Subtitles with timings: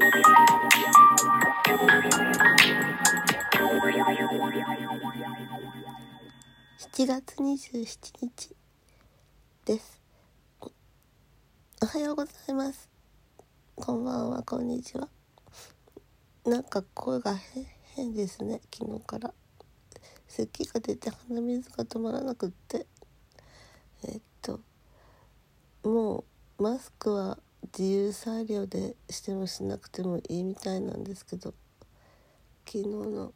[0.00, 0.08] 7
[7.06, 8.56] 月27日
[9.66, 10.00] です。
[11.82, 12.88] おはようございます。
[13.76, 15.06] こんばんは、こんにちは。
[16.46, 19.34] なんか声が変変ですね、昨日から。
[20.26, 22.86] 咳が出て鼻水が止まらなくって。
[24.04, 24.60] えっと、
[25.84, 26.24] も
[26.58, 31.54] うマスクは自由裁量でしてもしなくてもいいみたいなんですけど、
[32.66, 33.32] 昨日の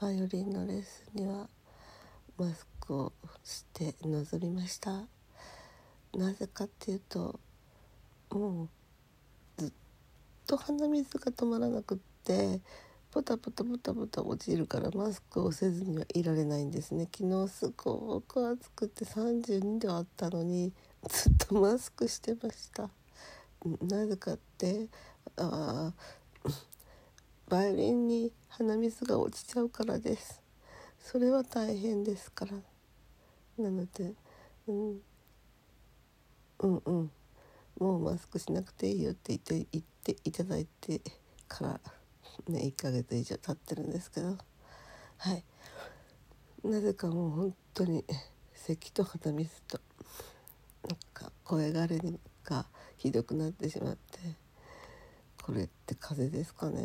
[0.00, 1.48] バイオリンのレッスンには
[2.36, 3.12] マスクを
[3.44, 4.90] して臨みました。
[6.16, 7.40] なぜかっていうと
[8.30, 8.68] もう
[9.56, 9.72] ずっ
[10.46, 12.60] と鼻水が止まらなくって
[13.10, 17.08] ポタポタポタポタ落ちるからマスクをせずにはいられないんですね。
[17.16, 20.72] 昨日すごく暑くて32度あったのに
[21.08, 22.90] ずっとマスクしてました。
[23.82, 24.88] なぜかって
[25.36, 25.92] あ
[27.48, 30.42] バイオリンに鼻水が落ちちゃうからです。
[30.98, 32.52] それは大変ですから。
[33.58, 34.14] なので、
[34.66, 35.00] うん、
[36.60, 37.10] うんうん。
[37.78, 41.00] もうマスクしなくていいよって言って言っていただいて
[41.48, 41.80] から
[42.48, 44.36] ね1ヶ月以上経ってるんですけど。
[45.18, 45.44] はい。
[46.64, 48.04] なぜかもう本当に
[48.54, 49.80] 咳と鼻水と
[50.88, 54.20] なんか声がれにがひどくなってしまって。
[55.42, 56.80] これって風邪ですかね、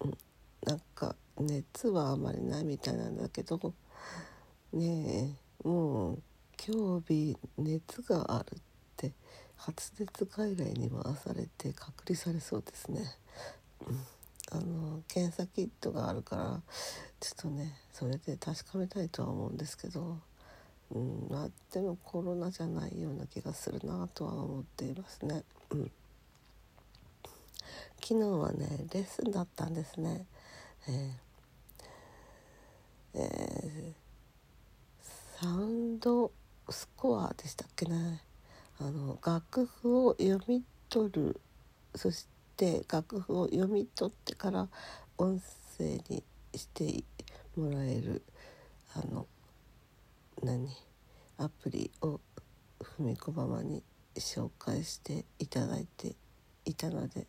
[0.00, 0.18] うん、
[0.66, 3.72] なんか熱はあまりないみたいなんだけど。
[4.72, 6.18] ねえもう
[6.64, 8.58] 今日日熱があるっ
[8.96, 9.12] て
[9.56, 13.00] 発熱外来に回されて隔離されそうですね、
[14.52, 16.60] あの検査キットがあるから
[17.20, 20.18] ちょっとねそれで確かめたいとは思うんですけど、
[20.92, 25.90] うん、まあでもコロナじゃないような気がするなとは思っていますね、うん、
[28.00, 30.26] 昨日はねレッスンだったんですね。
[30.88, 31.26] えー
[33.18, 36.30] えー、サウンド
[36.68, 38.20] スコアでしたっけね。
[38.78, 41.40] あの楽譜を読み取る。
[41.94, 44.68] そして楽譜を読み取ってから
[45.16, 45.40] 音
[45.78, 46.22] 声に
[46.54, 47.02] して
[47.56, 48.22] もらえる。
[48.94, 49.26] あの
[50.42, 50.68] 何？
[51.38, 52.20] アプリを
[52.82, 53.82] ふみこママに
[54.14, 56.14] 紹介していただいて
[56.64, 57.26] いたので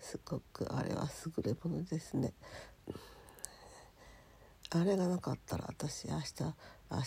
[0.00, 2.32] すごくあれは優れものですね。
[4.70, 7.02] あれがなかったら私明日明日じゃない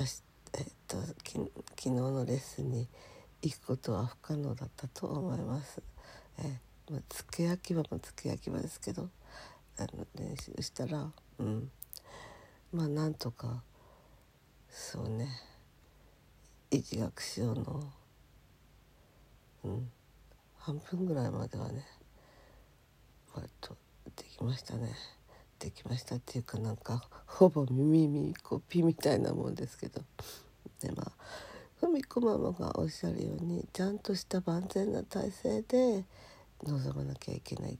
[0.00, 0.22] 明日
[0.54, 1.50] えっとき昨
[1.82, 2.88] 日のレッスンに
[3.42, 5.82] 行くことは不可能だったと思います。
[6.38, 6.58] え
[6.90, 9.10] まあ、つけ焼き場もつけ焼き場ですけど
[9.78, 11.70] あの練習したらうん
[12.72, 13.62] まあなんとか
[14.70, 15.28] そうね。
[16.70, 17.92] 一学章の。
[19.64, 19.90] うん。
[20.58, 21.82] 半分ぐらいまではね
[23.34, 23.74] 割と
[24.16, 24.90] できましたね。
[25.58, 30.02] できましたっていうかなんかほぼ耳耳コピみたいなもんですけど。
[30.80, 31.12] でまあ
[31.80, 36.04] ふみこママがおっしゃるようにちゃんとした万全な体制で
[36.64, 37.78] 臨まなきゃいけない。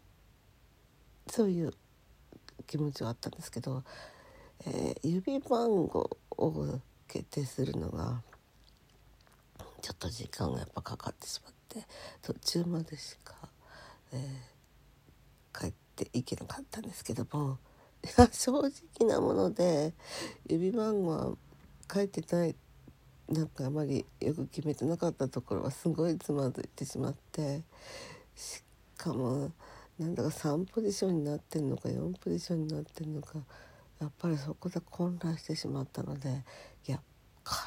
[1.27, 1.75] そういう
[2.67, 3.83] 気持ちはあったんですけど、
[4.67, 8.23] えー、指番号を決定するのが
[9.81, 11.87] ちょっと時間がやっぱかかってしまって
[12.23, 13.35] 途中までしか、
[14.13, 17.59] えー、帰っていけなかったんですけども
[18.33, 19.93] 正直なもので
[20.49, 21.33] 指番号は
[21.93, 22.55] 書いてない
[23.29, 27.63] なんかあまりよく決めてなかったところはすごいつまずいてしまって
[28.35, 28.63] し
[28.97, 29.51] かも
[29.99, 33.35] なんだか3ポジションになってんのか4ポジションになってんのか
[34.01, 36.45] やっぱりそこで混乱してしまったので
[36.87, 37.01] いや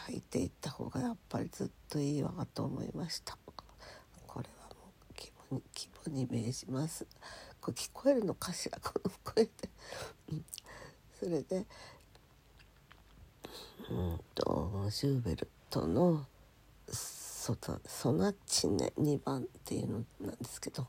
[0.07, 3.37] 書いていった方がやっぱりずっといいわと思いました。
[4.27, 4.69] これは
[5.49, 7.05] もう規模にに銘じます。
[7.59, 8.79] これ聞こえるのかしら？
[8.81, 9.51] この声で、
[11.19, 11.65] それで
[13.89, 16.25] うんとシューベルトの
[16.87, 20.87] ソソナチネ2番っていうのなんですけど、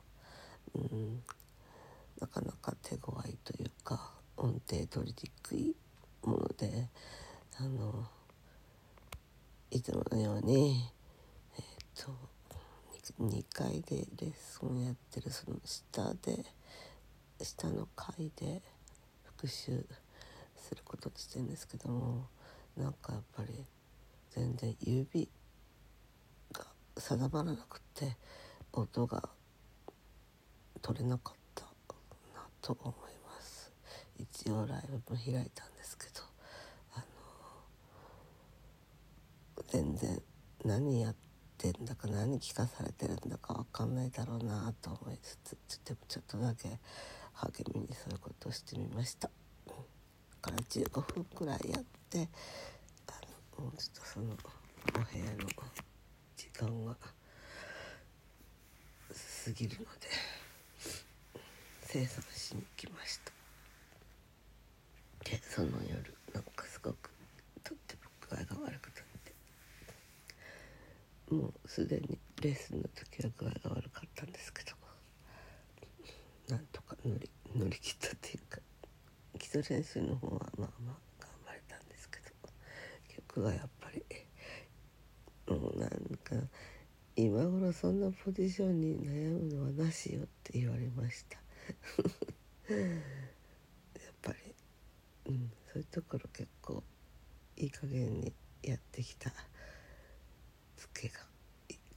[0.74, 1.22] うん、
[2.20, 5.74] なかなか手強いというか音程取りにくい
[6.22, 6.88] もので
[7.58, 8.06] あの
[9.70, 10.88] いつものように
[11.56, 12.32] えっ、ー、と
[13.20, 16.44] 2, 階でレッスンやってるその下で
[17.40, 18.62] 下の階で
[19.24, 19.84] 復習
[20.56, 22.28] することにしてるんですけども
[22.76, 23.64] なんかやっぱり
[24.30, 25.28] 全然指
[26.52, 26.64] が
[26.96, 28.16] 定まらなくて
[28.72, 29.28] 音が
[30.80, 33.21] 取れなかったなと思います。
[34.22, 36.22] 一応ライブも開いたんですけど
[36.94, 36.98] あ
[39.56, 40.20] の全然
[40.64, 41.14] 何やっ
[41.58, 45.38] てんだか何聞かされてるんだか分かんないだろうなと思いつ
[45.68, 46.78] つでもちょっとだけ
[47.34, 49.30] 励みにそういうことをしてみました。
[50.42, 52.28] から15分くらいやって
[53.06, 53.12] あ
[53.58, 55.48] のもうちょっとそのお部屋の
[56.36, 56.96] 時間が
[59.44, 60.08] 過ぎるので
[61.88, 63.41] 清算しに来ました
[65.24, 67.10] でその夜なんかすごく
[67.62, 69.34] とっても具合が悪くなって。
[71.34, 74.72] もうすでにレッスンの時は具合が悪かったんですけど。
[76.48, 78.58] なんとか乗り乗り切ったっていうか
[79.38, 82.24] 基礎練習の方はまあまあ頑張れたんですけど。
[83.08, 84.04] 曲がやっぱり
[85.48, 86.36] もうなんか
[87.16, 91.38] 今頃そんなポジションに悩むのはなしよって言われました。
[95.72, 96.82] そういうところ結構
[97.56, 98.32] いい加減に
[98.62, 99.30] やってきた
[100.76, 101.14] ツケが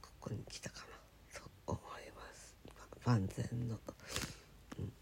[0.00, 1.82] ここに来たかなと思い
[2.16, 2.56] ます。
[3.04, 3.78] 万全の、
[4.78, 4.92] うん、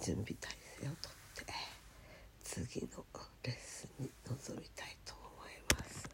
[0.00, 0.50] 準備体
[0.82, 1.52] 制をとって
[2.42, 3.04] 次の
[3.42, 6.10] レッスンに臨みたいと思います。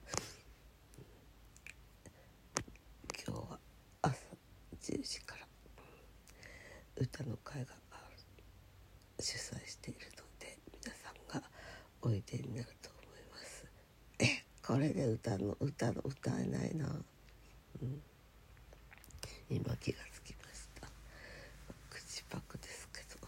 [3.27, 3.59] 今日は
[4.03, 4.17] 朝
[4.81, 5.47] 10時から
[6.97, 7.73] 歌の会が
[9.23, 11.47] 主催しているので皆さんが
[12.03, 13.67] おいでになると思います。
[14.19, 18.03] えこれで歌の歌の歌えないな、うん、
[19.51, 20.89] 今気がつきました。
[21.91, 23.27] 口パクですけど。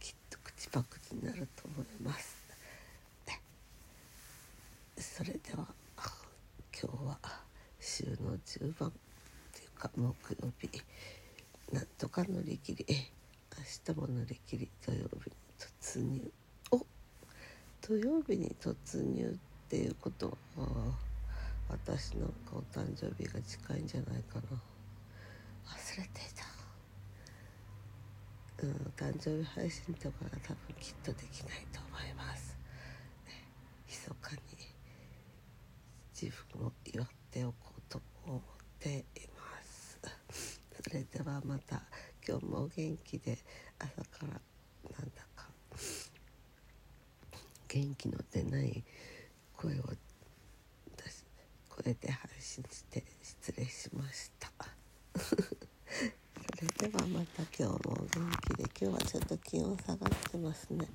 [0.00, 2.42] きっと口パクになると思います。
[5.02, 5.66] それでは
[6.80, 7.18] 今日は
[7.80, 8.92] 週の10番っ
[9.52, 10.68] ていうか木曜日。
[11.72, 12.86] なんとか乗り切り。
[12.88, 14.68] 明日も乗り切り。
[14.84, 16.32] 土曜日に突入。
[17.82, 20.66] 土曜日に突入っていうことは
[21.68, 24.42] 私なんかお誕生日が近いんじゃないかな。
[25.66, 26.44] 忘れていた。
[28.64, 32.56] うん誕生日配信とかが多分きっとできないと思います。
[33.88, 34.40] 密かに
[36.14, 38.40] 自分を祝っておこうと思っ
[38.78, 39.98] ています。
[40.84, 41.82] それではまた。
[42.24, 43.36] 今日もお元気で
[43.80, 45.48] 朝からなんだか。
[47.72, 48.84] 元気の出ない
[49.56, 49.82] 声を
[50.96, 51.24] 出し
[51.70, 54.50] 声で配信して失礼しました
[55.16, 55.36] そ
[56.84, 58.08] れではまた今日も元
[58.46, 60.86] 気で今日はちょっと気温下がってますね、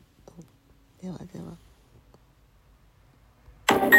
[1.01, 1.57] ではでは。
[3.69, 3.95] Thank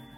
[0.00, 0.15] you.